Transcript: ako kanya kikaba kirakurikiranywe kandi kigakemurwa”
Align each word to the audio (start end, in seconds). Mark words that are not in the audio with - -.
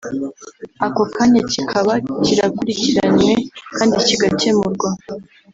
ako 0.85 1.01
kanya 1.15 1.41
kikaba 1.51 1.93
kirakurikiranywe 2.25 3.33
kandi 3.75 3.95
kigakemurwa” 4.07 4.89